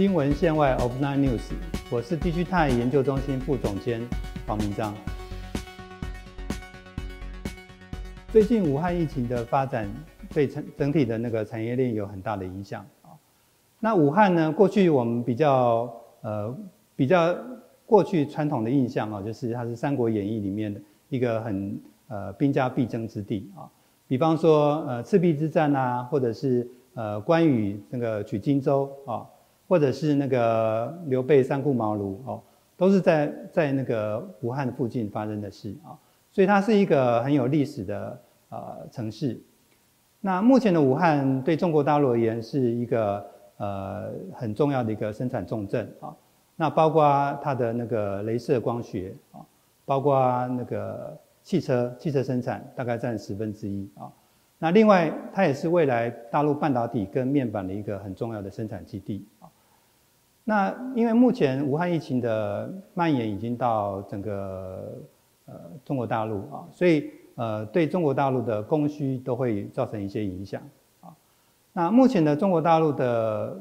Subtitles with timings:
[0.00, 1.52] 新闻线外 Offline News，
[1.90, 4.00] 我是地区泰研究中心副总监
[4.46, 4.94] 黄明章。
[8.32, 9.86] 最近武汉疫情的发展
[10.32, 13.12] 对整整体的那个产业链有很大的影响啊。
[13.78, 15.92] 那武汉呢，过去我们比较
[16.22, 16.56] 呃
[16.96, 17.36] 比较
[17.84, 20.80] 过去传统的印象啊，就是它是《三国演义》里面的
[21.10, 21.78] 一个很
[22.08, 23.68] 呃兵家必争之地啊。
[24.08, 29.26] 比方说呃赤壁之战啊，或者是呃关羽那个取荆州啊。
[29.70, 32.42] 或者是那个刘备三顾茅庐哦，
[32.76, 35.94] 都是在在那个武汉附近发生的事啊，
[36.32, 39.38] 所以它是一个很有历史的呃城市。
[40.20, 43.24] 那目前的武汉对中国大陆而言是一个
[43.58, 46.12] 呃很重要的一个生产重镇啊，
[46.56, 49.38] 那包括它的那个镭射光学啊，
[49.84, 54.10] 包括那个汽车汽车生产大概占十分之一啊。
[54.58, 59.24] 那另外它也是未来大陆半导体跟面板的一个很重要的生产基地。
[60.50, 64.98] 那因为目前武汉疫情的蔓延已经到整个
[65.46, 70.60] 呃中国大陆啊，所以呃对中国大陆的供需都会造成一些影响
[71.02, 71.14] 啊。
[71.72, 73.60] 那目前的中国大陆的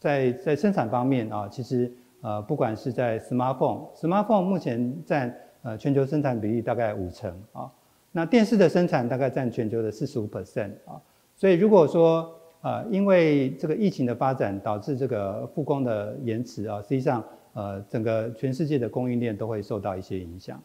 [0.00, 7.70] 在在生产方面啊，其实呃不管是在 smartphone，smartphone 目前占呃全球生产比例大概五成啊，
[8.10, 10.96] 那电视的生产大概占全球的四十五 percent 啊，
[11.36, 12.34] 所以如果说
[12.66, 17.22] 呃，因为这个疫情的发展导致这个复工的延迟啊，实际上
[17.52, 20.60] 呃，整个全世界的供应链都会受到一些影响。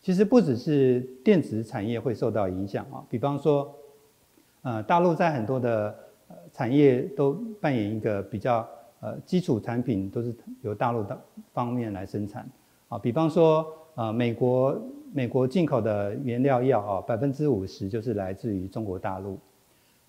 [0.00, 3.74] 其实不只是电子产业会受到影响啊，比方说，
[4.62, 5.92] 呃，大陆在很多的
[6.52, 8.64] 产业都扮演一个比较
[9.00, 11.20] 呃基础产品都是由大陆的
[11.52, 12.48] 方面来生产
[12.86, 14.80] 啊，比方说呃美国
[15.12, 19.36] 美国进口的原料药啊，百分之五十就是来自于中国大陆。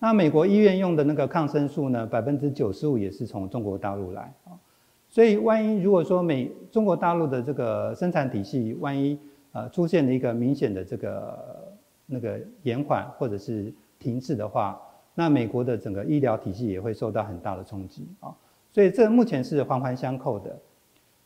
[0.04, 4.52] 那美国医院用的那个抗生素呢，百分之九十五也是从中国大陆来啊，
[5.08, 9.18] 所以万一如果说美中国大陆的这个生产体系万一
[9.52, 14.78] 呃出现了一个明显的这个那个延缓或者是停滞的话，
[15.14, 18.28] 那美国的整个医疗体系也会受到很大的冲击啊，
[18.74, 20.54] 所以这目前是环环相扣的。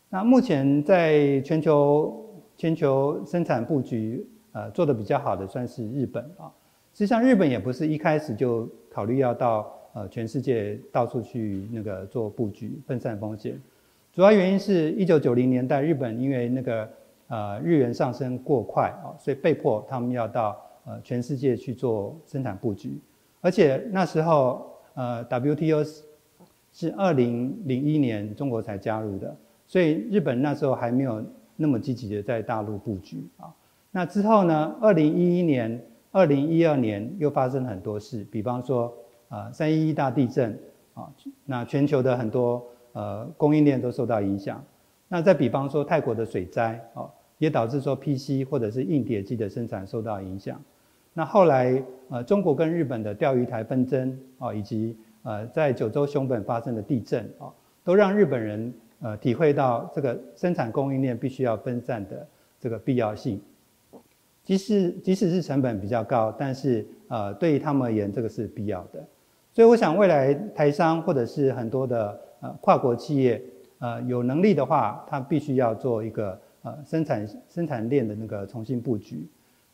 [0.07, 2.25] 那目前在全球
[2.55, 6.49] 全球生产布局呃做的比较好的算是日本啊。
[6.99, 13.57] 实际上，日本也不是一开始就考虑要到呃全世界到处去那个做布局、分散风险。
[14.11, 16.89] 主要原因是一九九零年代，日本因为那个
[17.29, 22.99] 呃日元上升过快啊，所以被迫他们要到呃全世界去做生产布局。
[23.39, 25.81] 而且那时候呃 WTO
[26.73, 29.33] 是二零零一年中国才加入的，
[29.65, 31.23] 所以日本那时候还没有
[31.55, 33.47] 那么积极的在大陆布局啊。
[33.89, 35.81] 那之后呢，二零一一年。
[36.11, 38.91] 二零一二年又发生很多事，比方说
[39.27, 40.57] 啊三一一大地震
[40.93, 41.07] 啊，
[41.45, 44.63] 那全球的很多呃供应链都受到影响。
[45.07, 50.59] 那再比方说泰国的水灾啊，也导致说 PC 或者是硬碟机的生产受到影响。
[51.13, 57.53] 那后来呃中国跟日本的钓鱼台纷争啊，以及呃在九州熊本发生的地震啊，
[57.83, 62.27] 都让日本人呃体会到这个生产供应链必须要分散的
[62.59, 63.39] 这个必要性。
[64.49, 69.05] 即使即使是成本比较高，但是呃，对于他们而言，这个是必要的。
[69.53, 73.39] 所以我想，未来台商或者是很多的呃跨国企业，
[73.77, 79.23] 呃有能力的话，他必须要做一个呃生产生产链的那个重新布局。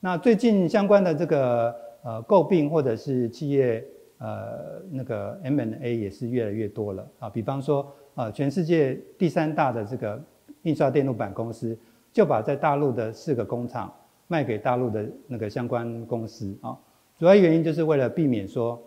[0.01, 3.81] 那最近相关的这个呃诟病或者是企业
[4.17, 7.29] 呃那个 MNA 也是越来越多了啊。
[7.29, 10.21] 比方说呃全世界第三大的这个
[10.63, 11.77] 印刷电路板公司，
[12.11, 13.89] 就把在大陆的四个工厂。
[14.27, 16.75] 卖给大陆的那个相关公司啊，
[17.19, 18.81] 主要原因就是为了避免说，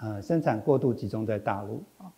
[0.00, 2.10] 呃，生产过度集中在大陆啊。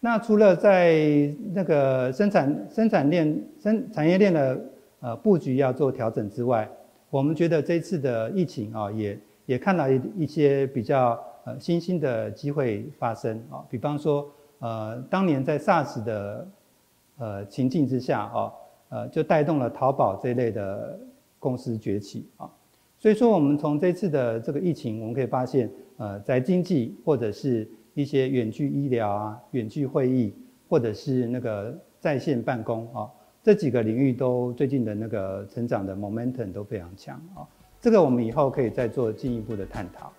[0.00, 4.60] 那除了在那个生产生产链生产业链的
[5.00, 6.66] 呃布局要做调整之外，
[7.10, 13.62] 我们觉得这次的疫情啊，也也看到一一些比较呃新兴的机会发生啊。
[13.68, 14.26] 比方说，
[14.60, 16.48] 呃，当年在 SARS 的
[17.18, 18.52] 呃情境之下啊，
[18.88, 20.98] 呃，就带动了淘宝这类的。
[21.42, 22.48] 公司崛起啊，
[23.00, 30.32] 所以说我们从这次的这个疫情，我们可以发现，呃，在经济或者是一些远距医疗啊、远距会议，
[30.68, 33.10] 或者是那个在线办公啊，
[33.42, 37.42] 这几个领域都最近的那个成长的 momentum 都非常强啊。
[37.80, 40.12] 这个我们以后可以再做进一步的探讨。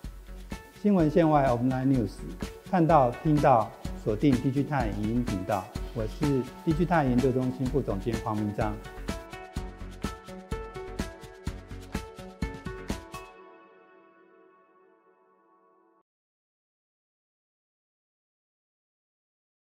[0.82, 2.18] 新闻线外 Offline News，
[2.70, 3.70] 看到听到
[4.04, 8.76] 锁定 DG 探影音频道，我是 DG 探研究中心副总监黄明章。